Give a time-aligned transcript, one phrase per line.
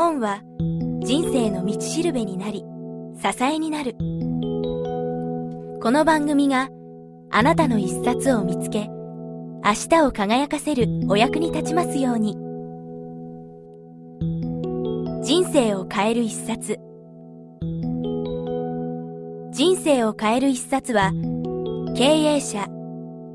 [0.00, 0.40] 本は
[1.02, 2.64] 人生の道しるべになり
[3.20, 3.96] 支えになる。
[5.82, 6.70] この番組が
[7.30, 8.88] あなたの一冊を見つけ
[9.62, 12.32] 明日を輝かせるお役に立ちますように。
[15.22, 16.80] 人生を変える一冊。
[19.52, 21.12] 人生を変える一冊は
[21.94, 22.68] 経営者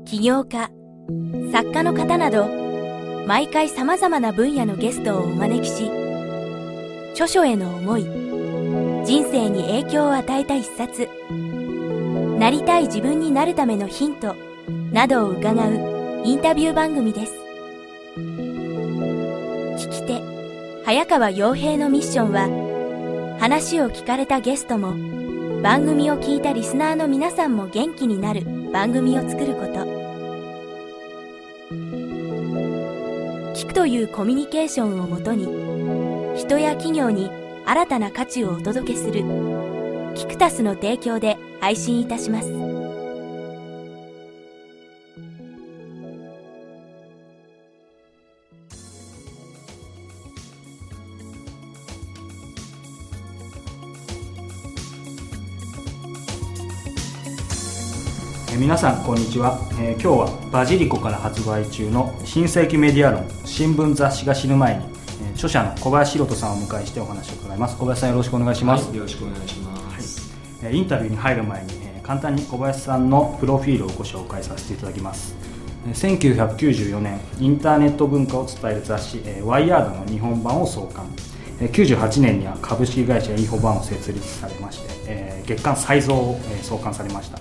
[0.04, 0.70] 起業家
[1.52, 2.48] 作家の方など
[3.24, 6.05] 毎回様々な分野のゲストをお招きし
[7.16, 8.02] 著書への思い
[9.06, 11.08] 人生に影響を与えた一冊。
[12.38, 14.36] なりたい自分になるためのヒント
[14.92, 17.32] などを伺うインタビュー番組です。
[18.16, 20.20] 聞き手
[20.84, 24.92] 早川洋平のミッションは話を聞かれたゲストも
[25.62, 28.42] 番組を聞いたリスナーの皆さんも元気になる
[28.74, 29.96] 番組を作ること。
[33.54, 35.75] 聞くというコミュニケーションをもとに
[36.36, 37.30] 人や企業に
[37.64, 39.24] 新たな価値をお届けする
[40.14, 42.48] キクタスの提供で配信いたします。
[42.48, 64.95] えー皆さんこんにちは、えー今日はバジリコから発売中の新世紀メディア論新聞雑誌が死ぬ前に、
[65.34, 67.76] 著者の小林宏人さんをお迎えしてお話を伺います。
[67.76, 70.32] 小林さんよろしくお願いします、はい、よろしくお願いします。
[70.62, 75.34] えーインタビューに入る前に、えー簡単に小林さんのプロフィールをご紹介させていただきます。
[75.88, 81.06] えー1994年インターネット文化を伝える雑誌、えーワイヤードの日本版を創刊。
[81.60, 87.38] えー98年には株式会社インフォバンを設立されまして、えー月刊再造を、えー創刊されました。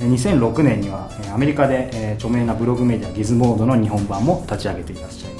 [0.00, 5.39] えー2006年にはえーアメリカでえー著名なブログメディアギズモードの日本版も立ち上げていらっしゃいます。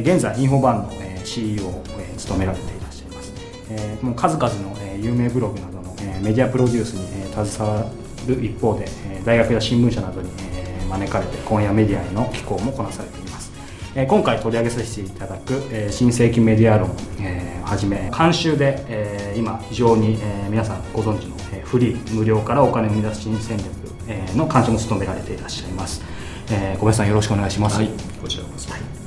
[0.00, 3.32] 現在インフォバンのえー CEO をえー務められていらっしゃいます。
[3.70, 7.90] えーもう数々のえー有名ブログなどのえーメディアプロデュースにえー携わ
[8.26, 13.52] る一方でえー大学や新聞社などにえー招かれて本やメディアへの寄稿もこなされています。
[13.94, 16.90] えー今回取り上げさせていただく、えー新世紀メディア論、
[17.20, 23.66] えーはじめ監修で、えー今非常に、えー皆さんご存知の、えーフリー無料からお金を生み出す新戦略、
[24.08, 26.02] えーの監修も務められていらっしゃいます、
[26.50, 27.88] えー小林さんよろしくお願いします、はい、
[28.20, 28.68] こちらこそ。
[28.74, 29.03] えー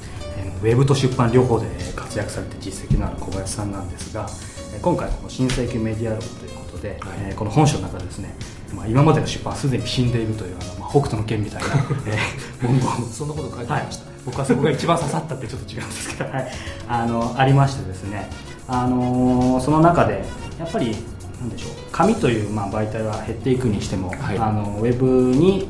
[0.62, 4.28] ウェブと出版両方でえー活躍されて実績のある小林さんなんですが
[4.74, 8.36] えー今回この新世紀メディア論ということで、えーこの本書の中でですね、
[8.76, 11.68] まあ、今までの出版はすでに死んでいるというあの、まあ、北斗の拳みたいな、
[12.08, 12.88] えー文言。
[12.88, 16.52] をそんなこと書いてました。、僕はそこが一番刺さったってちょっと違うんですけど、はい、
[16.88, 18.30] あのありましてですね、
[18.68, 20.26] あのーその中で
[20.60, 20.96] やっぱり
[21.40, 24.38] なんでしょう紙というまあ媒体は減っていくにしても、はい。
[24.38, 25.70] あのウェブに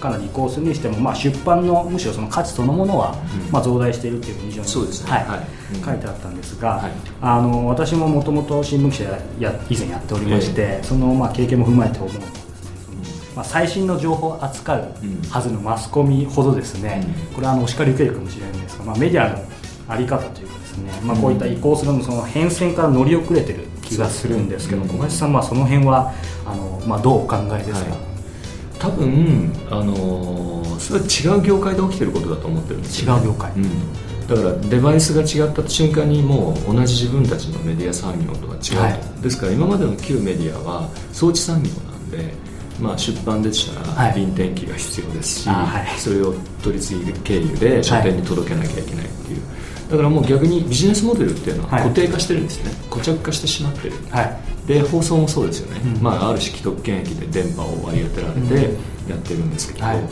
[0.00, 3.14] かなり移行するにしても、まあ、出版のむしろその価値そのものは、
[3.46, 3.52] うん。
[3.52, 5.10] まあ、増大しているっていうふうに非常にそうですね。
[5.10, 5.84] はい。
[5.84, 6.92] 書いてあったんですが、はい。
[7.20, 15.22] あの私ももともと新聞記者や以前やっておりまして、そのまあ経験も踏まえて思うのはですねそのまあ、最新の情報を扱ううん。
[15.28, 17.34] はずのマスコミほどですね、うん。
[17.34, 19.44] これはあのお叱り受けるかもしれないんですが、まあ、メディアの
[19.88, 26.12] あり方というかですね、まあ、こういった移行するのその変遷から乗り遅れてる気がするんですけど、うん小林さんはその辺は
[26.46, 28.17] あの、まあ、どうお考えですか、はい
[28.78, 33.52] 多分、あのーそれは違う業界で起きてることだと思ってるんですよ、ね、違う業界。
[33.52, 39.22] うん、だからデバイスが違った瞬間にもう同じ自分たちのメディア産業とは違うと、はい。
[39.22, 42.32] ですから今までの旧メディアは装置産業なんで、
[42.80, 44.10] まあ、出版でしたはい。
[44.10, 45.98] ら臨転機が必要ですし、あはい。
[45.98, 49.42] それを取り次ぎ経由で書店に届けなきゃいけないっていう、
[49.90, 51.82] だからもう逆にビジネスモデルっていうのははい。
[51.84, 53.94] 固定化してるんですね、固着化してしまってる。
[54.10, 54.38] はい。
[54.66, 56.02] で放送もそうですよね、うん。
[56.02, 58.74] まあ、ある種既得権益で電波を割り当てられて
[59.08, 60.02] やってるんですけど、はい。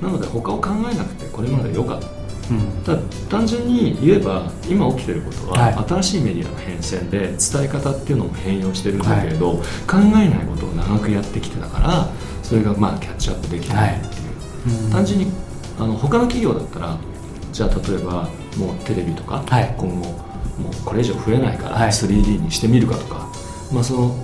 [0.00, 2.06] なので他を考えなくてこれまで良かった、
[2.50, 2.84] うん。
[2.84, 5.88] ただ単純に言えば今起きてることは、はい。
[5.88, 9.62] 新しいメディアの変遷で伝え方っていうのも変容してるんだけれど、考
[9.98, 12.08] えないことを長くやってきてたから
[12.44, 14.90] それがまあキャッチアップできてないっていう、うん。
[14.92, 15.26] 単純に
[15.76, 16.96] あの他の企業だったら
[17.54, 18.28] じゃあ例えば
[18.58, 19.74] もうテレビとか、はい。
[19.78, 21.88] 今後もうこれ以上増えないからはい。
[21.88, 23.28] 3D にしてみるかとか、
[23.72, 24.16] まあ、その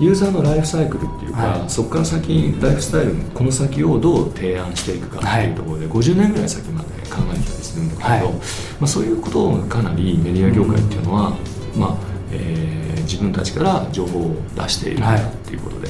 [0.00, 1.70] ユーザーのライフサイクルっていうか、はい。
[1.70, 8.30] そこから先ライフスタイルこの先をどう提案していくかっていうところで、50年ぐらい先まで考えてたりするんだけど、はいま
[8.82, 11.30] あ、そういうことをかなりメディア業界っていうのは、
[11.76, 11.96] まあ
[12.32, 12.76] えー
[13.06, 15.88] 自分たちから情報を出しているんだっていうことで、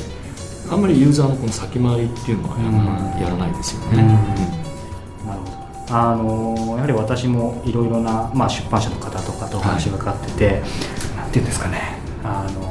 [0.71, 3.97] あんまりユーザーのこの先回りっていうのはやら,、ないですようん。
[3.97, 4.03] ね。
[4.03, 4.66] なるほど
[5.89, 10.63] あのやはり私もいろいろな、まあ、出版社の方とかとお話がかかってて、
[11.17, 11.99] なんていうんですかね。
[12.25, 12.66] あの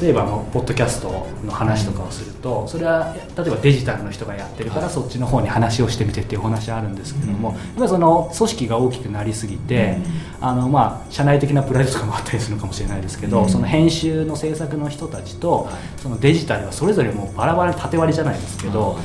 [0.00, 9.98] 例えばもうポッドキャストの話とかをすると、それは例えばデジタルの人がやってるから、そっちの方に話をしてみてっていうお話あるんですけども、やっぱりその組織が大きくなりすぎて、
[10.40, 18.98] あのまあ社内的なプライドとかもあったりするのかもしれないですけど、その編集の制作の人たちと、そのデジタルはそれぞれもうバラバラに縦割りじゃないですけど、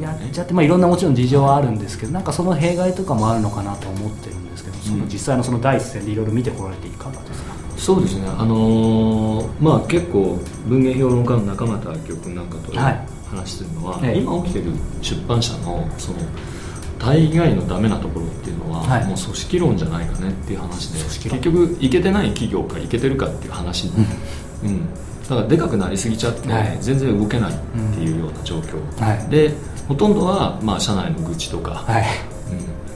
[0.00, 7.49] やっちゃって、まあ、いろんなもちろん事情はあるんですけどなんかその弊害とかもあるのかなと思ってるんですけど、その実際のその第一線でいろいろ見てこられていかがですか？
[7.80, 16.18] そうですね、あのー、まあ、結構文芸評論家の中俣君なんかと話してるのは、はい、今起きてる出版社のその
[16.98, 23.88] 大概のダメなところっていうのは、はい、もう組織論じゃないかねっていう話で結局いけてない企業かいけてるかっていう話、
[24.62, 26.48] うん、うん、だからでかくなりすぎちゃって、
[26.82, 27.56] 全然動けないっ
[27.94, 29.54] ていうような状況、はい、で
[29.88, 32.04] ほとんどは、まあ、社内の愚痴とか、はい。
[32.04, 32.39] うん、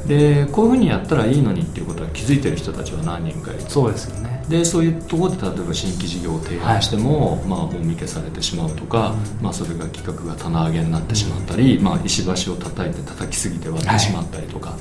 [0.07, 3.61] でこういうふうにやったらいいのにっていうことは気づいてる人たちは何人かいる。
[3.63, 4.45] そうですよね。
[4.49, 14.77] でそういうところで例えば新規事業を提案しても、はい、まあ、もみ消されてしまうとか、うん、まあ、それが企画が棚上げになってしまったり、うん、まあ、石橋を叩いて叩きすぎて割ってしまったりとか、は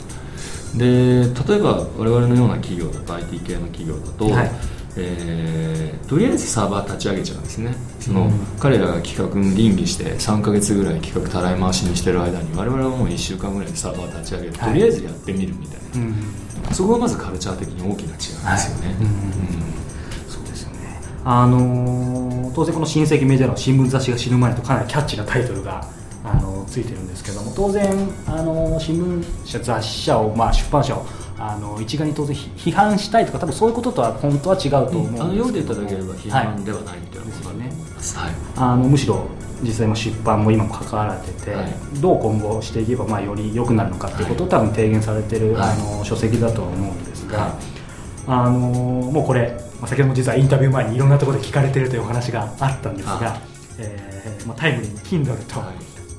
[0.75, 0.85] い、で
[1.21, 4.51] 例えば我々のような企業だと IT 系の企業だと、はい
[4.95, 7.75] えー、とりあえずサーバー立ち上げちゃうんですね。
[7.99, 18.57] その、うん、彼らが企画に倫理して3か月ぐらい企画たらい回しにしてる間に我々はもう1週間ぐらいでサーバー立ち上げて、とりあえずやってみるみたいな、うん、そこがまずカルチャー的に大きな違いですよね、はい。
[18.57, 21.01] うん、そうですよね。
[21.25, 25.87] あのー、当然この新世紀メジャーの新聞雑誌が死ぬ前とかなりキャッチなタイトルが
[26.23, 27.85] あのついてるんですけども当然
[28.25, 31.05] あの新聞社雑誌社を、まあ、出版社を
[31.45, 39.27] あの一概に当然批判したいとか多分そういうこととは本当は違うと思うんですけど、うん、あの読んでいただければ批判ではないっていうのは、ね、はい、あのむしろ
[39.61, 47.51] 実際も出版も今も関わられてて、はい、どう今後していけばまあより良くなるのかっていうことを多分提言されてる、はい、あの書籍だとは思うんですが、はい、
[48.27, 53.37] あのもうこれ先ほども実はインタビュー前にいろんなところで聞かれてるというお話があったんですが、
[53.79, 55.61] えーまあ、タイムリーに Kindle と、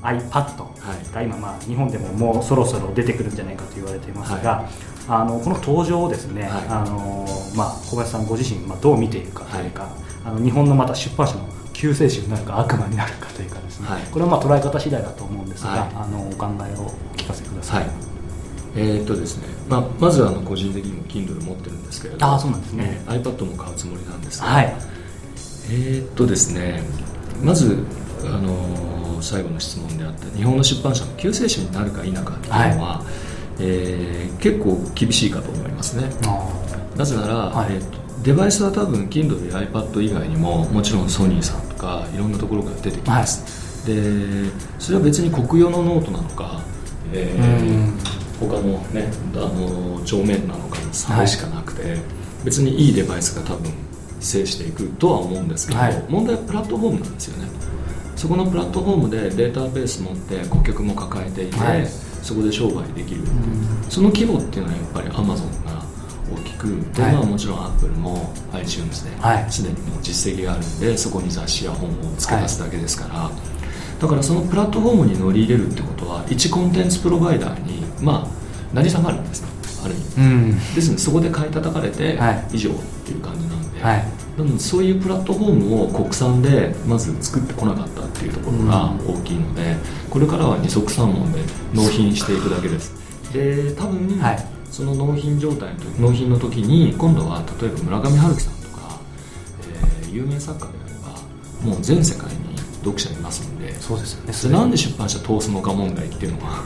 [0.03, 4.69] iPad が今、まあ、日本でももうそろそろ出てくるんじゃないかと言われていますが、
[5.07, 7.25] あのこの登場をですね、はい、あの
[7.55, 9.91] まあ、小林さんご自身、まあ、どう見ているかというか、はい、
[10.25, 17.85] あの日本のまた出版社の救世主になるか悪魔になるかというかですね、はい、これはまあ捉え方次第だと思うんですが、あのお考えをお聞かせください。
[18.77, 26.83] えー、っとですねまあ、まずあの個人的にも Kindle 持ってるんですけれどあそうなんですね、えー、iPad も買うつもりなんですが、はい、えー、っとですね
[27.41, 27.83] まず、
[28.25, 33.24] あのー、最後の質問であった日本の出版社の救世主になるか否かっていうのは、はい
[33.59, 36.09] えー、結構厳しいかと思いますね。
[36.95, 44.49] なぜなら、はい、えーと、デバイスは多分 Kindle や iPad 以外にももちろんソニーさんとかいろんなところから出てきます、はい、で
[44.79, 46.61] それは別にコクヨのノートなのか、
[47.11, 51.99] えー、他のねあの帳面なのかの差しかなくて、はい、
[52.45, 53.71] 別にいいデバイスが多分
[54.21, 55.79] 制していくとは思うんですけど、
[56.09, 57.49] 問題はプラットフォームなんですよね。
[58.15, 61.57] そこのプラットフォームでデータベース持って顧客も抱えていて、
[62.25, 63.21] そこで商売できる、
[63.87, 65.83] その規模っていうのはやっぱりアマゾンが
[66.33, 66.67] 大きく。
[66.95, 69.11] で、はい、まあ、もちろんアップルも iTunes で
[69.51, 78.27] すで、にもう実績があるんでそこに雑誌や本を付け出すだけですから、はい、だからそのプラットフォームに乗り入れるってことは一コンテンツプロバイダーにまあ
[78.73, 79.49] 成り下がるんですね
[79.85, 82.17] ある意味、うん、ですのでそこで買い叩かれて
[82.51, 82.73] 以上っ
[83.05, 84.03] ていう感じなんで、はい、
[84.37, 89.77] なのでそういうプラットフォームを国産でまず作ってこなかったっていうところが大きいので、
[90.09, 91.39] これからは二足三門で
[91.73, 92.93] 納品していくだけです。
[93.31, 98.99] で多分、はい、その納品状態の時納品の時に今度は例えば村上春樹さんとか、
[100.01, 104.33] えー、有名作家であればもう全世界に読者いますんでそうですよね。
[104.33, 106.63] それなんで出版社通すのか問題っていうのが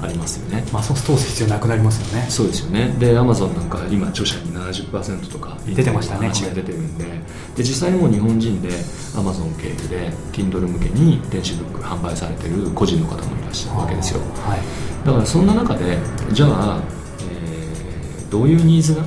[0.00, 0.64] ありますよね。
[0.72, 2.26] まあそう通す必要なくなりますよね。
[2.30, 2.94] そうですよね。
[2.98, 6.28] でアマゾンなんか今著者に70%とか出てましたね。
[6.28, 7.04] 話が出てるんで。
[7.58, 8.68] で実際にもう日本人で
[9.16, 15.98] アマゾン経由で Kindle 向けに電子ブック販売されてる個人の方もいらっしゃるわけですよ、はい、だからそんな中で
[16.30, 16.82] じゃあ、
[17.32, 19.02] えー、どういうニーズが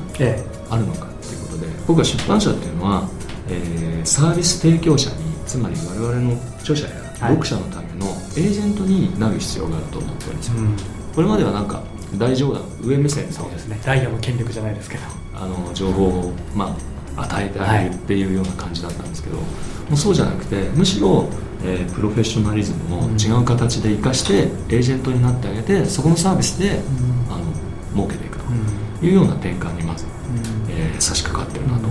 [0.69, 3.09] あるのかっていうことで、僕は出版社っていうのは、
[3.47, 6.93] えー、サービス提供者につまり我々の著者や
[7.27, 10.75] 読者のためのエージェントになる必要があると思ってるんですよ、うん、
[11.15, 11.83] これまではなんか
[12.17, 13.31] 大冗談上目線。
[13.31, 13.79] そうですね。
[13.85, 15.03] ダイヤの権力じゃないですけど。
[15.33, 16.75] あの情報を、ま
[17.15, 19.51] あ、与えてあげるっていうような感じだったんですけど、はい、も
[19.93, 21.27] うそうじゃなくてむしろ、
[21.63, 24.43] えー、プロフェッショナリズムを違う形で生かして、
[24.75, 27.45] エージェントになってあげてそこのサービスで、うん、あの
[27.93, 31.87] 儲けていくというような転換にまず、うん、えー、差し掛かってるなと、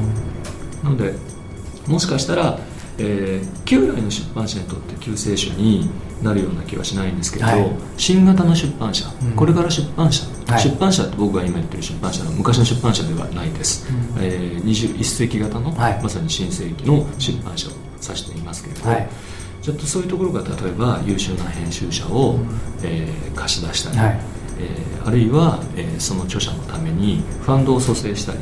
[0.84, 1.14] なので
[1.88, 2.58] もしかしたら
[3.00, 5.88] えー、旧来の出版社にとって救世主に
[6.23, 19.11] なるような気はしないんですけど、はい、新型の出版社、うん、これから出版社、はい、出版社って僕が今言ってる出版社の昔の出版社ではないです、うん、えー、21世紀型の、はい、まさに新世紀の出版社を指していますけれど、
[19.62, 22.49] ちょっとそういうところが例えば優秀な編集者を、うん、
[22.83, 24.19] えー、貸し出したり、
[24.61, 28.38] えー、あるいは、えー、その著者のためにファンドを蘇生したり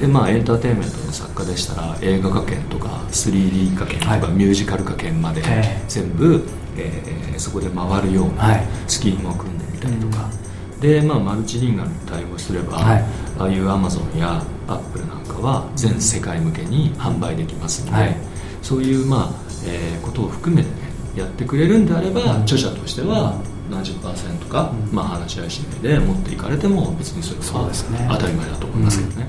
[0.00, 5.42] で、まあ、エンターテインメントの作家でしたら映画化権とか 3D 化権とか、はい、ミュージカル化権まで
[5.86, 6.42] 全部、
[6.76, 10.30] えー、そこで回るようなスキームを組んでみたりとか、は
[10.78, 13.04] い、で、まあ、マルチリンガルに対応すれば、はい、
[13.38, 18.16] ああいうアマゾンやアップルなんかは全世界向けに販売できますので、
[18.62, 20.76] そういう、まあえー、ことを含めて、ね、
[21.16, 27.70] やってくれるんであれば、著者としては、何十パーセントか、うん、まあ、話し合いしないで持っていかれても別にそれは
[28.10, 29.28] 当たり前だと思いますけどね。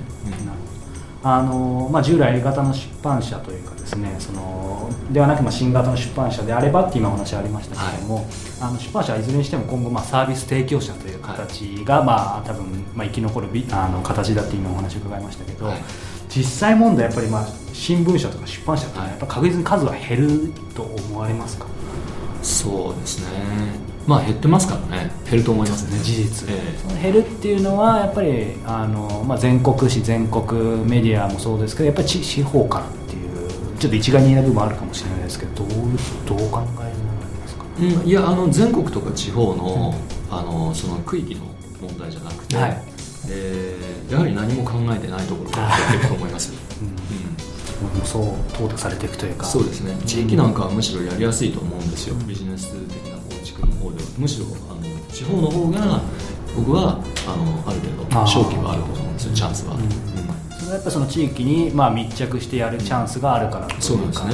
[1.22, 8.26] あのまあ、従来 A 型の出版社というかですねそのではなくまあ新型の出版社であればって今お話ありましたけれども、はい、
[8.62, 15.80] あの出版社はいずれにしても今後まあサービス提供者という形が、はい、まあ、多分まあ生き残るあの形だって今お話を伺いましたけど、はい、
[16.30, 21.66] 実際問題やっぱりまあ新聞社とか出版社ってやっぱ確実に数は減ると思われますか？
[22.42, 25.12] そうですねまあ減ってますからね。
[25.30, 30.44] 減ると思いますね事実、えー、減るっていうのはやっぱりあの、まあ、全国紙全国
[30.86, 35.68] メディアもそうですけどやっぱり地方からっていうちょっと一概に言え部分あるかもしれないですけどどう
[36.26, 36.90] どう考え
[37.80, 39.94] うん、いやあの全国とか地方の
[40.30, 41.46] うん、あのその区域の
[41.82, 42.78] 問題じゃなくて、はい、
[43.30, 46.52] えー、やはり何も考えてないところからやっていくと思います
[47.82, 48.24] うん、うん、そう
[48.54, 49.46] 淘汰されていくというか。
[49.46, 49.96] そうですね。
[50.06, 52.74] 地域なんかはむしろやりやすいと思うんですよ、ビジネス
[54.20, 54.82] むしろあの
[55.14, 56.02] 地方の方が
[56.56, 59.90] 僕はあのある程度勝機はあると思うんですよチャンスは、うん、
[60.60, 64.34] それはやっぱその地域に、まあ、密着してやるチャンスがあるからそうなんですね、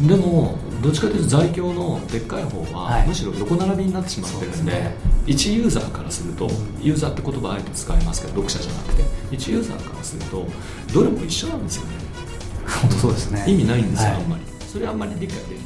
[0.00, 4.94] うん、でもどっちかというと在京のでっかい方は、むしろ横並びになってしまってるんで、ね、
[5.26, 6.48] 一ユーザーからすると
[6.80, 10.46] ユーザーって言葉あえて使いますけど読者じゃなくて一ユーザーからすると
[10.94, 11.94] どれも一緒なんですよね。
[12.82, 13.44] 本当そうですね。
[13.48, 14.42] 意味ないんですよ、はい、あんまり。
[14.68, 15.58] それあんまり理解できない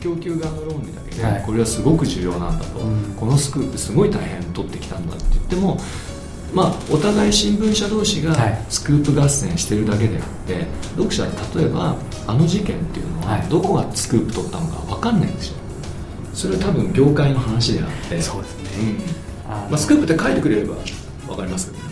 [0.00, 5.78] 供給側の論理だけで、はい、これはすごく重要なんだと、うん、このスクープすごい大変取ってきたんだって言っても
[6.52, 8.34] まあ、お互い新聞社同士が
[8.68, 10.66] スクープ合戦してるだけであって、はい、
[10.96, 11.24] 読者
[11.56, 15.58] 例えばあの事件っていうのはどこがスクープ取ったのか分かんないんですよ。
[16.34, 18.20] それは多分業界の話であって。
[18.20, 18.96] そうですね、
[19.46, 19.48] うん。
[19.48, 20.74] まあ、スクープって書いてくれれば
[21.26, 21.89] 分かりますけどね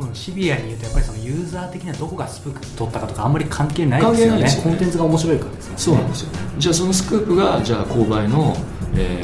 [0.00, 5.74] 分シビアに言うとやっぱりそのユーザー的にはどこがスクープ取ったかとかあんまり関係ないですよね、ね、コンテンツが面白いからですね。
[5.76, 6.38] そうなんですよね。
[6.58, 8.56] じゃあそのスクープがじゃあ購買の、
[8.96, 9.22] え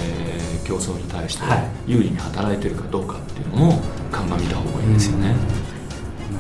[0.63, 1.43] ー、競争に対して
[1.87, 3.81] 有利に働いてるかどうかっていうのも
[4.11, 5.37] 鑑みた方がいいですよね、なる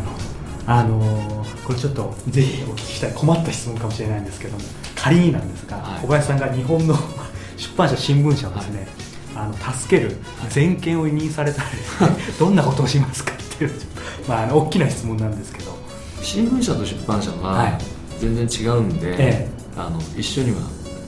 [0.07, 0.19] ほ
[0.67, 0.73] ど。
[0.73, 4.65] あのー、これちょっとぜひお聞きしたい困った質問かもしれないんですけども
[4.95, 6.97] 仮になんですが、はい、小林さんが日本の
[7.57, 8.89] 出版社新聞社をですね、
[9.35, 10.17] はい、あの助ける
[10.51, 13.73] 全権を委任されたらね、 どんなことをしますかっていう
[14.29, 15.77] まあ、あの大きな質問なんですけど。
[16.23, 17.79] 新聞社と出版社は
[18.19, 20.57] 全然違うんで、はいええ、あの一緒には、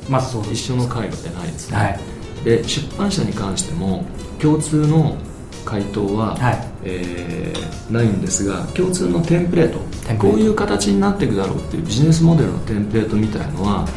[0.08, 1.98] まあ、そう一緒の会話でないですね、はい、
[2.44, 4.04] で出版社に関しても
[4.38, 5.16] 共通の
[5.64, 9.80] 回答は、はい、えー、ないんですが共通のテンプレート
[10.18, 13.88] こういう形になっていくだろうっていうビジネスモデルのテンプレートみたいのは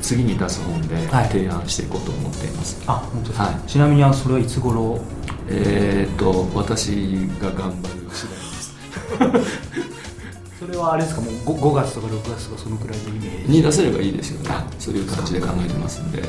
[0.00, 4.98] 次に出す本で提案していこうと思っています、はい、あ本当ですか、はい、ちなみにそれはいつ頃？
[5.50, 7.97] えー、っと私が頑張る
[10.58, 11.20] それはあれですか？
[11.20, 13.52] もう 5, 5月とか6月とかそのくらいのイメージ。
[13.52, 14.50] に出せればいいですよね。
[14.78, 16.22] そういう形で考えてますんで。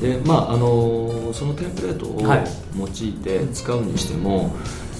[0.00, 4.50] でまああのそのテンプレートを用いて使うにしても、はい、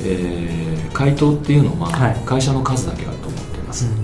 [0.03, 1.91] えー、回答っていうのは
[2.27, 3.95] 会社の数だけあると思っています、はい、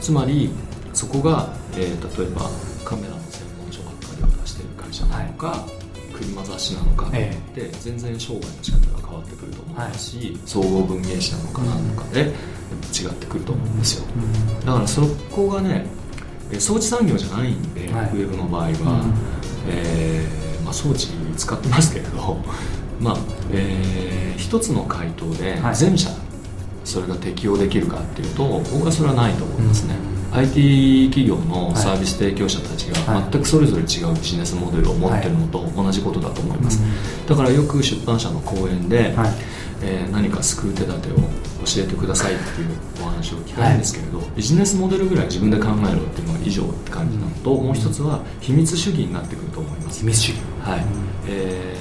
[0.00, 0.50] つまり
[0.94, 2.48] そこが、えー、例えば
[2.86, 6.14] カメラの専門書ばっかりを出している会社なのか、はい。
[6.16, 12.32] 車雑誌なのかって全然商売の仕方が変わってくると思いますし、はい、総合文芸誌なのかなのかで
[12.92, 14.06] 違ってくると思うんですよ、
[14.64, 15.86] だからそこがね
[16.58, 19.04] 装置産業じゃないんで、はい、ウェブの場合は、
[19.68, 22.38] えーまあ、装置使ってますけれど、
[23.00, 23.16] まあ
[23.52, 26.10] えー、一つの回答で全社
[26.84, 29.94] それが適用できるかっていうと僕はそれはないと思いますね、
[30.32, 36.80] IT 企業のサービス提供者たちが全くそれぞれ違うビジネスモデルを持ってるのと同じことだと思います、
[37.26, 39.30] だからよく出版社の講演で、はい、
[39.82, 41.22] えー、何か救う手立てを教
[41.78, 42.68] えてくださいっていう
[43.02, 50.00] お話を聞かれるんですけれど、はい、ビジネスモデルぐらい自分で考えろっていうのが以上って感じなのと、もう一つは秘密主義になってくると思います。
[50.00, 50.40] 秘密主義。
[50.60, 50.84] はい、
[51.28, 51.76] え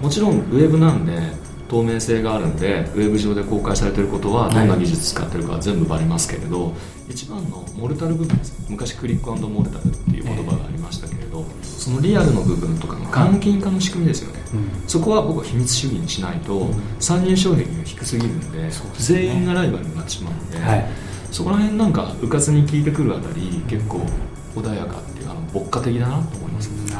[0.00, 1.12] ー、もちろんウェブなんで
[1.53, 6.70] 当透明性があるんでウェブ上で公開されてることはどんな技術使ってるか全部バレますけれど、は
[7.08, 16.68] い、一番のモルタル部分です昔クリックモルタルっていう言葉がありましたけれど、えー、そのリアルの部分とかの換金化の仕組みですよね、うん、そこは僕は秘密主義にしないと、
[17.00, 20.86] 参入障壁が低すぎるんで、ね、全員がライバルになってしまうので、はい、
[21.32, 24.06] そこら辺なんかうかつに聞いてくるあたり結構
[24.54, 26.94] 穏やかっていうあの牧歌的だなと思います、ね、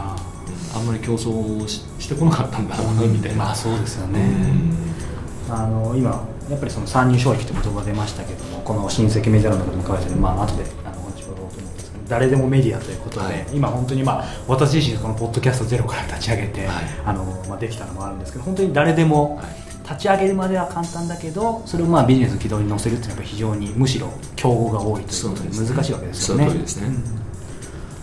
[0.75, 4.21] あんまり競争してこなかったんだなみたいな、まあそうですよね、
[5.49, 19.41] あの今やっぱりその参入障壁って言葉出ましたけどもこの親戚メディアの中でも書いてあるまあ後であのお話をと思うんですけど誰でもメディアということで、はい、今本当にまあ私自身このポッドキャストゼロから立ち上げて、はい、あのまあ、できたのもあるんですけど本当に誰でも、
[19.85, 26.49] 立ち上げるまでは簡単だけどそれをまあビジネスの軌道に乗せるっていうのは非常にむしろ競合が多いということで難しいわけですよね。
[26.49, 27.25] そうですね、うん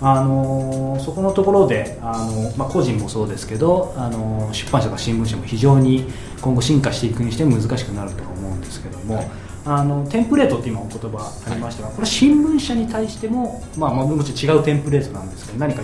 [0.04, 6.06] あのそこのところであの、まあ、個人もそうですけどあの出版社とか新聞社も非常に
[6.42, 9.28] 今後進化していくにして難しくなると思うんですけども、はい、
[9.66, 15.84] あのテンプレートって今お言葉ありましたが、はい、これ新聞社に対しても、まあ、まあもちろん違うテンプレートなんですけど何か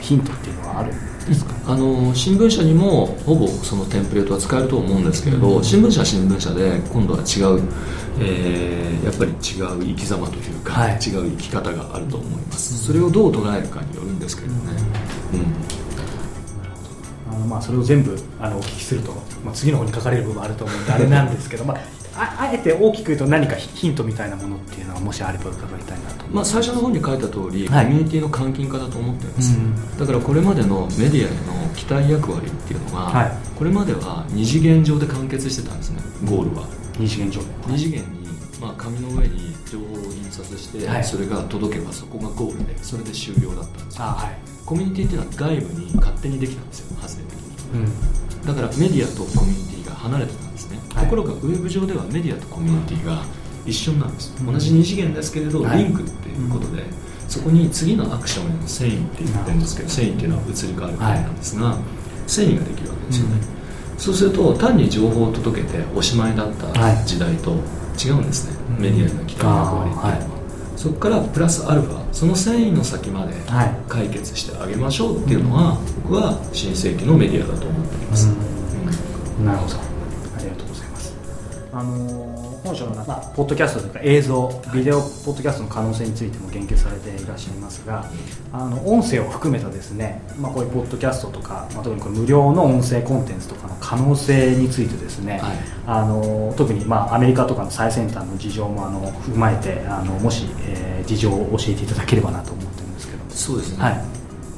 [0.00, 1.11] ヒントっていうのはあるんですか？
[1.66, 7.62] あの新聞社にもほぼそのテンプレートは使えると思うんですけれど、うん、新聞社は新聞社で今度は違う、
[8.20, 14.58] えー、やっぱり違う生き様というか、はい、違う生き方があると思います、うん、それをどう捉えるかによるんですけどね、
[17.28, 19.12] うん、あのまあそれを全部あのお聞きすると、
[19.44, 21.78] まあ、次の方に書かれる部分あると思うんであれなんですけど、まあ、
[22.14, 36.66] ああえて大きく言うと何かヒントみたいなものっていうのはもしあれば伺いたいなとまあ、最初の本に書いた通り、はい、コミュニティの換金化だと思っています、うん、だからこれまでのメディアへの期待役割っていうのが、はい、これまでは二次元上で完結してたんですねゴールは。
[36.98, 37.40] 二次元上。
[37.66, 38.28] 二次元に、
[38.60, 47.41] まあ、紙の上に情報を印刷して、はい、それが届けばそこがゴールでそれで終了だったんですよ、はい、コミュニティっていうのは外部に勝手にできたんですよ発生的に、
[47.74, 53.24] うん、だからメディアとコミュニティが離れてたんですね、ところがウェブ上ではメディアとコミュニティが
[53.64, 54.34] 一緒なんです。
[54.44, 56.84] 同じ二次元ですけれど、リンクっていうことで、
[57.28, 61.78] そこに次のアクションへの繊維って言ってるんですけど繊維っていうのは移り変わることなんですが、
[62.26, 63.36] 繊維ができるわけですよね、
[63.96, 66.66] そうすると単に情報を届けておしまいだった
[67.04, 67.52] 時代と
[67.96, 70.31] 違うんですね、メディアへの期待役割っていうのは、
[70.82, 73.34] そこからプラスアルファその繊維の先まで
[73.88, 78.26] 解決してあげましょうっていうのは、僕は新世紀のメディアだと思っています、
[79.44, 79.76] なるほど。
[79.76, 81.14] ありがとうございます。
[81.72, 88.08] あのー本書の中、ポッドキャストというか映像ビデオポッドキャストの可能性についても言及されていらっしゃいますが
[88.52, 103.24] あの音声を含めたですね、まあ、こういうポッドキャストとか、まあ、特にこれ無料の音声コンテンツとかの可能性についてですね、はい、あの特に、まあ、アメリカとかの最先端の事情もあの踏まえてあのもし、えー、事情を教えていただければなと思ってるんですけど。
[103.30, 104.04] そうですね、はい。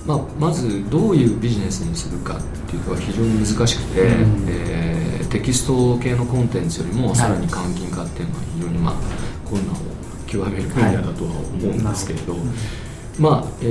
[0.04, 8.94] まあ、まずどういうビジネスにするかっていうのは非常に難しくて、うん、えー、テキスト系のコンテンツよりもさらに換金化っていうのは非常にまあ
[9.44, 9.78] 困難を
[10.28, 12.40] 極める分野だとは思うんですけれど、はい、
[13.18, 13.64] まあえ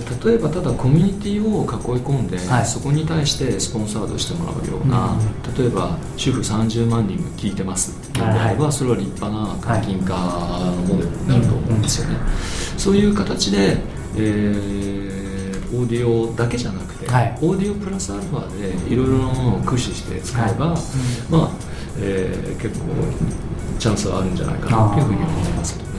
[0.00, 12.16] ー、例えばただコミュニティを囲い込んで、はい、そこに対してスポンサードしてもらうような、うん、例えば主婦30万人が聞いてますっていうのであれば、それは立派な換金化のモデルになると思うんですよね。
[12.76, 13.78] そういう形で、
[14.14, 15.07] えー
[15.88, 20.80] ディオだけじゃなくて、はい、オーディオプラスアルファでいろいろなものを駆使して使えば、はい、
[21.30, 21.50] まあ、
[21.98, 22.86] えー、結構
[23.78, 25.98] チャンスはあるんじゃないかなというふうに思いますけどね。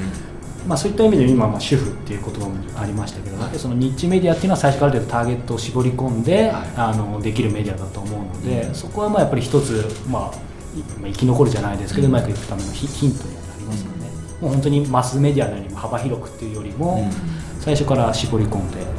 [0.67, 10.37] まあ、そういった意味で今、まあ、主婦っていう言葉もありましたけど、はい、そのニッチメディアっていうのは最初からある程度ターゲットを絞り込んで、はい、あのできるメディアだと思うので、うん、そこはまあやっぱり一つ、まあ、
[11.03, 14.09] 生き残るじゃないですけど、うまくいくためのヒントにはなりますよね、
[14.41, 17.09] うん、もう本当にマスメディアのように幅広くっていうよりも、
[17.61, 18.98] 最初から絞り込んで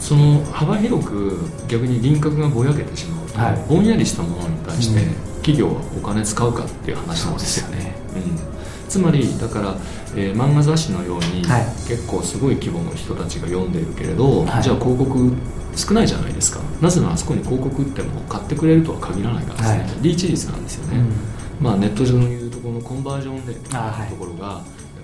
[0.00, 5.00] その幅広く逆に輪郭がぼやけてしまうと、はい、ぼんやりしたものに対して
[5.36, 7.94] 企業はお金使うかっていう話なんですよね。
[8.14, 9.76] うん、つまりだから、
[10.16, 15.32] えー、漫画雑誌のように、はい、結構すごい規模の人たちが読んでいるけれど、はい、じゃあ広告
[15.76, 16.60] 少ないじゃないですか。
[16.80, 24.62] なぜならあそこに広告っても買ってくれるとは限らないからですね、はい、リーチ率なんですよね、うん、まあ、ネット上のいうところのコンバージョンレートところがやっ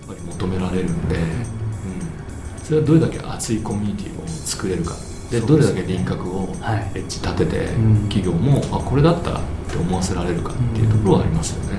[0.09, 1.17] ぱり求められるんで、
[2.67, 4.97] それはどれだけ熱いコミュニティを作れるか。
[5.31, 6.49] でどれだけ輪郭を
[6.95, 7.67] エッジ立てて、
[8.09, 11.79] 企業もあこれだったらって思わせられるかっていうところはありますよね。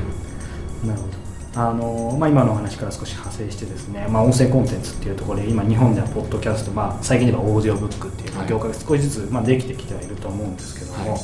[0.86, 1.18] なるほど。
[1.60, 11.22] あのまあ、今の話から少し派生してですね、まあ、音声コンテンツっていうところで今日本ではポッドキャスト、まあ、最近ではオーディオブックっていう業界が少しずつ、まあ、できてきてはいると思うんですけども、はい、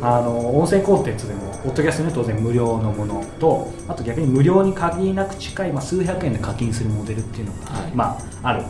[0.00, 8.64] あの音声コンテンツでもポッドキャストには当然無料のものとあと逆に無料に限りなく近い、まあ、数百円で課金するモデルっていうのが、はい、まあ、ある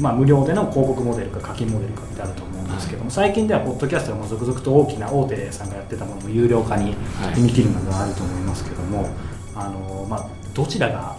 [0.00, 6.94] まあ、無料での広告モデルか課金モデルかってあると思うんですけども、最近ではポッドキャストも続々と大きな大手さんがやってたものも有料化に
[7.34, 9.08] 踏み切るなどあると思いますけども、
[9.54, 11.16] あのまあ、どちらが、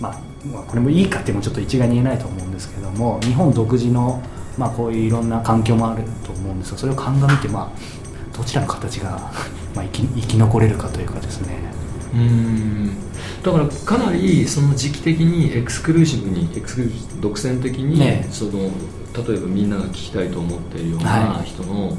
[0.00, 0.20] まあ、
[0.66, 4.22] これもいいかっていうのもちょっと一概に言えないと思うんですけども日本独自の、
[4.56, 9.32] まあ、こういういろんな環境もあると思うんですがそれを鑑みて、まあ、どちらの形が、
[9.74, 11.58] まあ、生き生き残れるかというかですね。
[12.14, 13.07] うん
[13.42, 21.96] だからかなりその時期的にエクスクルーシブにエクスクルーシブ独占的に、ね、その例えばみんなが聞きたいと思っているような人の、はい、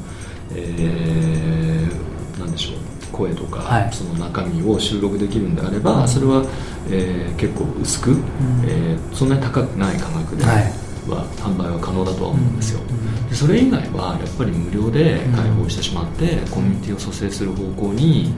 [0.54, 6.44] えー、なんでしょう声とか、はい、その中身を収録できるんであれば、それは、
[6.88, 8.20] えー、結構薄く、うん、
[8.64, 10.72] えー、そんなに高くない価格で、はい。
[11.08, 12.80] は販売は可能だとは思うんですよ、
[13.28, 18.34] でそれ以外はやっぱり無料で開放してしまって、コミュニティを蘇生する方向に、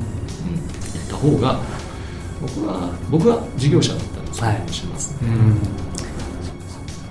[0.47, 1.61] うん、行った方が
[2.43, 5.17] 僕は僕は事業者だったらそうします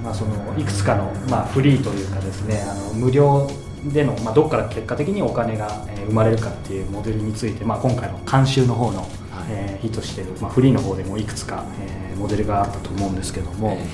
[0.04, 3.48] まあ、そのいくつかの、まあ、フリーというかですねあの無料
[3.86, 9.08] での、まあ、どこから結果的にお金が、えー、生まれるかっていうモデルについて、まあ、今回の監修の方の、はい、
[9.50, 13.86] えー、ヒットしている、まあ、フリーの方でもいくつか、えー、モデルがあったと思うんですけども、え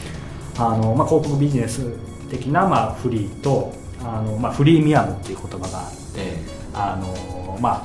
[0.55, 1.93] ー、あのまあ、広告ビジネス
[2.29, 6.37] 的な、まあ、フリーとあの、まあ、フリーミアムっていう言葉があって、
[6.73, 7.83] あのまあ、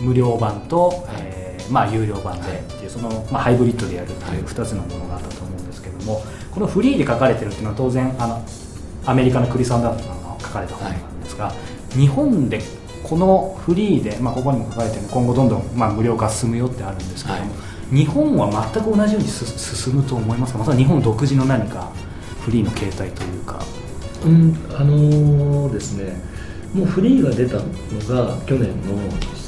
[0.00, 8.44] 無料版と、えーまあ、有料版でっていうその、まあ、ハイブリッドでやるっていう2つのものがあったと思うんですけどもこのフリーで書かれてるっていうのは当然あの
[9.06, 11.52] アメリカのクリス・アンダーソンが書かれた本なんですが、は
[11.94, 12.60] い、日本で
[13.02, 17.46] このフリーで、まあ、ここにも書かれてる今後どんどん、まあ、無料化進むよってあるんですけども、は
[17.92, 20.58] い、日本は全く同じように進むと思いますか？
[20.60, 21.90] また日本独自の何か
[22.44, 23.58] フリーの形態というか。
[24.24, 26.14] うん、あのー、ですね
[26.72, 27.64] もうフリーが出たの
[28.06, 28.96] が去年の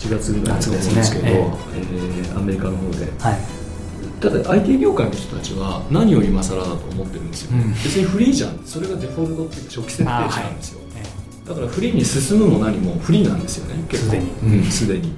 [0.04, 8.58] 7月ぐらいだと思うんですけど、ねえー、えー、アメリカの方で、はい、ただ IT 業界の人たちは何を今更だと思ってるんですよ、うん、別にフリーじゃん。
[8.64, 13.82] それがデフォルトっていうか初期設定値なんですよ、はい、だからフリーに進むも何もフリーなんですよね。
[13.88, 14.10] 結構。
[14.10, 14.64] すでに。
[14.70, 15.12] すで、うん、に。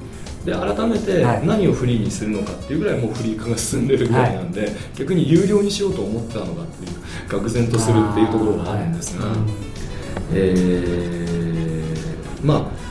[0.46, 9.26] で改めて何をフリーにするのかっていうぐらいもうフリー化が進んでるぐらいなんで、はい、逆に有料にしようと思ってたのかっていう愕然とするっていうところがあるんですが、
[10.32, 12.85] えー、まあ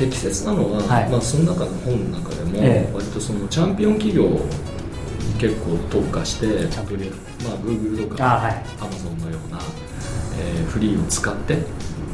[0.00, 4.38] 適切なのは、はい、まあ、その中の本の中でも、割とそのチャンピオン企業に
[5.38, 9.60] 結構特化して、まあ、Google とか Amazon のような、
[10.40, 11.58] えー、フリーを使って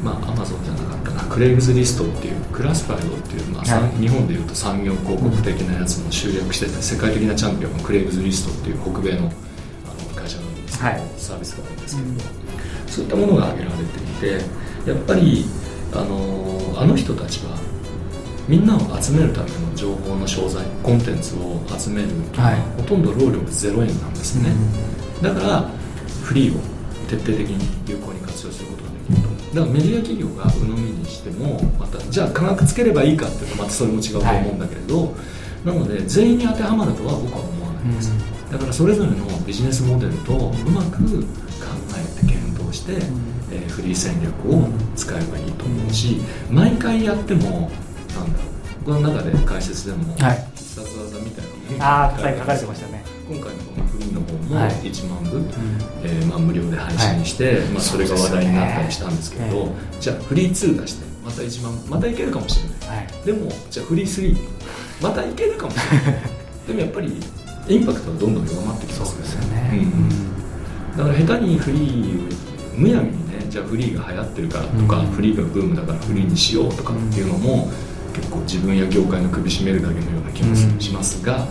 [0.03, 9.31] まあ、アマゾンじゃなかったなクレイグズリストっていうクラスファイドっていう、まあ、はい、日本でいうと産業広告的なやつも集約してて世界的なチャンピオンのクレイグズリストっていう北米のあの
[10.15, 12.17] 会社なんですけど、はい、サービスがあるんですけど、うん、
[12.87, 14.39] そういったものが挙げられてい
[14.85, 15.45] てやっぱり
[15.93, 17.57] あのあの人たちは
[18.47, 24.51] みんなを集めるための情報の商材コンテンツを集めるとはい、ほとんど労力0円なんですね、
[25.17, 25.69] うん、だから
[26.23, 26.61] フリーを
[27.07, 29.37] 徹底的に有効に活用することができると。
[29.55, 35.11] だからメディア企業が鵜呑みにしてもまたじゃあ価格つければいいかっていうとまたそれも違うと思うんだけれど、は
[35.63, 41.05] い、なので全員に当てはまるとは僕は思わないんです、うん、だからそれぞれのビジネスモデルとうまく考
[41.95, 42.99] えて検討して、うん、
[43.51, 46.17] えー、フリー戦略を使えばいいと思うし
[46.51, 47.71] 毎回やっても
[48.17, 48.39] なんだ。
[48.39, 53.03] ろうこの中で解説でも、はい、必殺技みたいなものが書かれてましたね。
[53.27, 55.45] 今回のこのフリーの方も1万部、はい、
[56.03, 64.37] えー、まあ、無料で配信して、はい、まあ、それが話題になったりしたんですけど、ね、じゃあフリー2出してまた1万またいけるかもしれない、はい、でもじゃあフリー3
[65.03, 66.21] またいけるかもしれない。
[66.67, 67.19] でもやっぱり
[67.67, 77.69] インパクトはどんどん弱まってきますよね、うん、だから下手にフリーをむやみにねじゃあフリーが流行ってるからとか、うん、フリーがブームだからフリーにしようとかっていうのも、
[78.17, 81.47] 結構自分や業界の首絞めるだけのような気もしますが、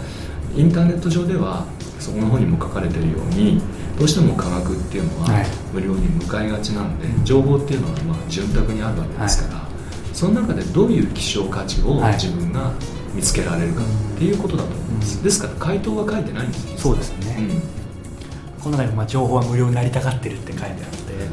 [0.57, 1.65] インターネット上では
[2.01, 3.61] そこの方にも書かれてるように
[3.99, 5.29] どうしても価格っていうのは
[5.73, 9.69] 無料に向かいがちなんで、情報っていうのはまあ潤沢にあるわけですから、
[10.13, 12.73] その中でどういう希少価値を自分が
[13.15, 15.01] 見つけられるかっていうことだと思うん。
[15.01, 21.29] です、ですから回答は書いてないんですそうですね、うん、この中にまあ情報は無料になりたがってるって書いてあってで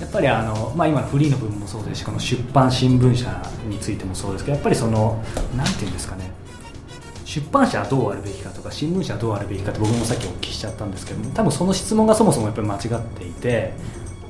[0.00, 5.22] やっぱりあの、まあ、今のフリーの部分もそうですしこの出版新聞社についてもそうですけどやっぱりその
[5.56, 6.30] なんていうんですかね
[7.24, 13.72] 出版社はどうあるべきかとか新聞社はどうあるべきかって僕もさっきお聞きしちゃったんですけども多分その質問がそもそもやっぱり間違っていて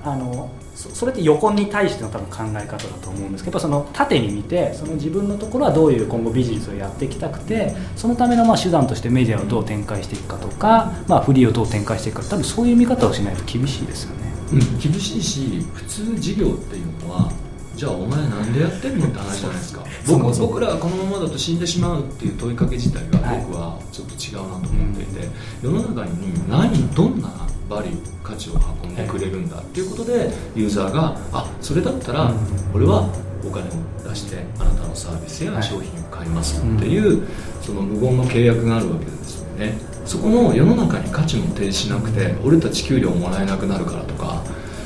[0.03, 14.38] あのそれって横に対しての多分考え方だと思うんですけどその縦に見てその自分のところはどういう今後ビジネスをやっていきたくてそのためのまあ手段としてメディアをどう展開していくかとか、まあ、フリーをどう展開していくか多分そういう見方をしないと厳しいですよね。
[14.53, 17.33] うん、厳しいし普通事業っていうのは
[17.77, 19.85] じゃあお前なんでやってんのって話じゃないですか。
[20.07, 25.29] 僕僕らはこのままだと死んでしまうっていう問いかけ自体が僕はちょっと違うなと思っていて、はい、
[25.63, 27.29] 世の中に何どんな
[27.69, 32.33] バリュー価値を運んでくれるんだっていうことでユーザーがあそれだったら
[32.75, 33.09] 俺は
[33.47, 37.27] お金を出してあなたのサービスや商品を買いますっていう、
[37.63, 39.79] その無言の契約があるわけですよね
[40.09, 44.43] そこの世の中に価値も提示しなくて俺たち給料もらえなくなるからとか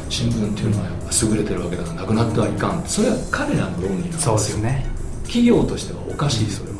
[0.08, 2.82] 新聞っていうのはやっぱ優れてるわけだからなくなってはいかん。
[2.86, 4.20] それは彼らの論理なんですよ。
[4.20, 4.84] そうですね。
[5.22, 6.78] 企業としてはおかしいそれは、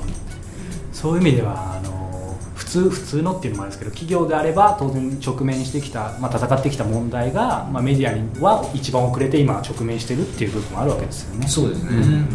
[0.92, 11.46] そういう意味ではあの普通普通のっていうのもあるんですけど企業であれば当然直面してきた、まあ、戦ってきた問題が、まあ、メディアには一番遅れて今直面してるっていう部分もあるわけですよね。
[11.46, 12.26] そうですね、うん、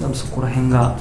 [0.00, 0.96] 多分そこら辺が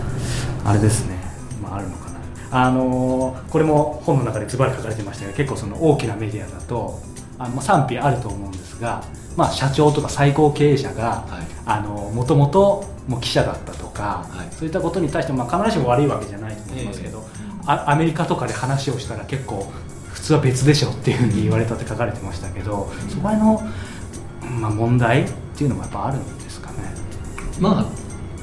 [0.65, 1.15] あれですね、
[1.63, 2.10] まあ、あるのかな
[2.51, 6.99] あのこれも本の中でズバリ書かれてましたけど結構その大きなメディアだと
[7.39, 9.03] あの賛否あると思うんですが
[9.37, 11.25] まあ、社長とか最高経営者が
[12.13, 12.85] もともと
[13.21, 17.23] 記者だったとか、はい、そういったことに対しても、まあ、必ずしも悪いわけじゃないと思いますけど、
[17.63, 19.71] えー、アメリカとかで話をしたら結構
[20.09, 23.61] 普通は別でしょっていうふうに言われたって書かれてましたけど、うん、そこへの、
[24.59, 26.77] まあ、問題っていうのもやっぱあるんですかね。
[27.59, 27.85] まあ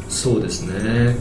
[0.09, 1.17] そうですね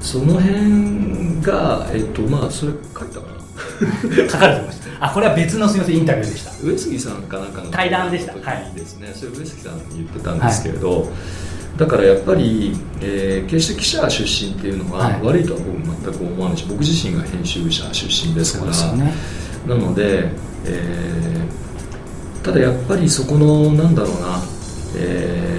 [0.00, 3.38] その辺が、えっとまあ、それ書いたかな。
[4.30, 4.88] 書かれてました。
[5.00, 6.52] あこれは別のすみませんインタビューでした。
[6.66, 8.32] 上杉さんかなんかの対談でした。
[8.32, 9.12] はいですね。
[9.14, 11.08] それ上杉さん言ってたんですけれど、はい、
[11.78, 18.92] だからやっぱり、えー、決して記者出身っていうのは悪いとは僕全く思わないし、僕自身が編集者出身ですから。
[18.92, 19.14] ね、
[19.66, 20.30] なので、
[20.64, 24.42] えー、ただやっぱりそこのなんだろうな、
[24.96, 25.57] えー、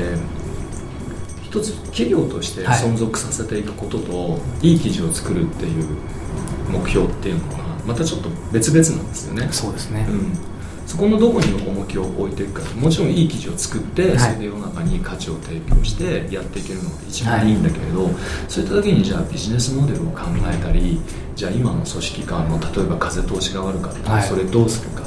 [1.60, 5.86] 一つ企業として存続させていくことと、はい、いい記事を作るっていう
[6.70, 9.50] 目標っていうのはまたちょっと別々なんですよね。
[9.52, 10.34] そうですね、うん。
[10.86, 12.76] そこのどこに重きを置いていくか。
[12.76, 18.14] もちろんいい記事を作って、はい、それで世の中に価値を提供してやっていけるのが一番いいんだけれど、はい、
[18.48, 21.00] そういった時にじゃあビジネスモデルを考えたり
[21.36, 24.99] じゃあ今の組織間の例えば風通しが悪かったらそれどうするか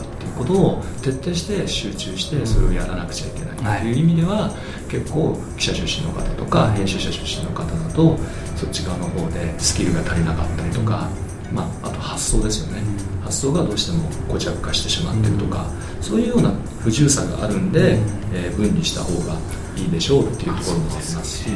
[0.42, 4.50] っていうことを徹底して集中してそれをやらなくちゃいけないという意味では
[4.88, 8.18] 結構記者出身の方とか編集者出身の方だと
[8.56, 11.08] そっち側の方でスキルが足りなかったりとか
[11.52, 16.50] まあ、あと発想ですよね、うん、発想がどうしても固着化してしまってるとか、うん、そういうような
[16.80, 17.86] 不自由さがあるんで、うん、
[18.32, 19.36] えー、分離した方が
[19.76, 21.44] いいでしょうっていうところもあります。
[21.44, 21.50] し。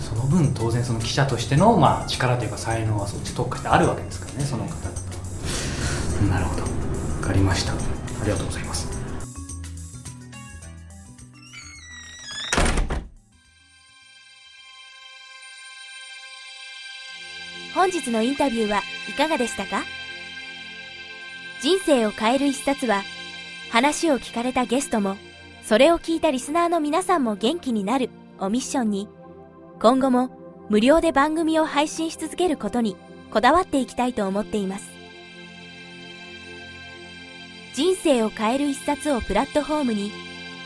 [0.00, 4.88] その分当然その記者としての、まあ、力というか才能はそっち特化してあるわけですからねその方々
[6.30, 6.34] は。
[6.34, 6.62] なるほど。
[7.20, 7.85] 分かりました
[8.20, 8.86] ありがとうございます。
[17.74, 19.84] 本日のインタビューはいかがでしたか？
[21.60, 23.02] 人生を変える一冊は
[23.70, 25.16] 話を聞かれたゲストも
[25.62, 29.08] それを聞いたリスナーの皆さんも元気になるをミッションに
[29.80, 30.30] 今後も
[30.70, 32.96] 無料で番組を配信し続けることに
[33.30, 34.95] こだわっていきたいと思っています。
[37.76, 40.10] 人生を変える一冊をプラットフォームに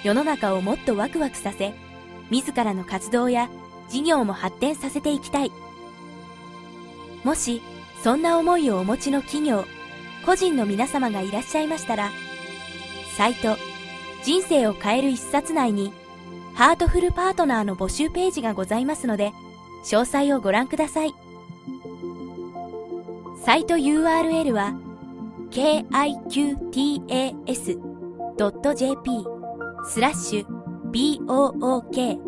[0.04, 1.74] 世の中をもっとワクワクさせ
[2.30, 3.50] 自らの活動や
[3.88, 5.50] 事業も発展させていきたい
[7.24, 7.62] もし、
[8.04, 9.64] そんな思いをお持ちの企業、
[10.24, 12.10] 個人の皆様がいらっしゃいましたら、
[13.16, 13.56] サイト、
[14.22, 15.92] 人生を変える一冊内に、
[16.54, 19.32] ハートフルパートナーの募集ページがございますので、
[19.84, 21.14] 詳細をご覧ください。
[23.44, 24.74] サイト URL は、
[25.50, 26.06] kiqtas.jp
[29.84, 30.46] スラッシュ
[30.92, 32.20] book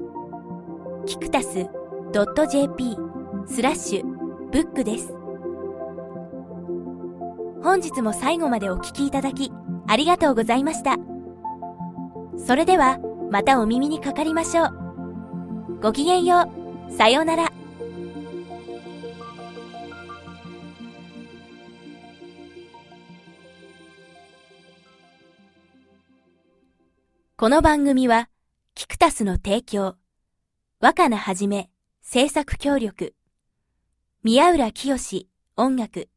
[1.07, 1.67] キクタス
[2.13, 2.97] .jp
[3.47, 4.05] スラッシュ
[4.51, 5.15] ブックです。
[7.63, 9.53] 本日も最後までお聞きいただき、
[9.87, 10.97] ありがとうございました。
[12.37, 12.99] それでは、
[13.31, 14.71] またお耳にかかりましょう。
[15.81, 16.51] ごきげんよ
[16.91, 16.93] う。
[16.93, 17.53] さようなら。
[27.43, 28.29] この番組は、
[28.77, 29.97] キクタスの提供、
[30.79, 33.17] 若菜はじめ、制作協力、
[34.23, 36.09] 宮浦清志音楽、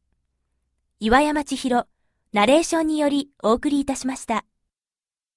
[1.00, 1.88] 岩山千尋、
[2.32, 4.44] ナレーションによりお送りいたしました。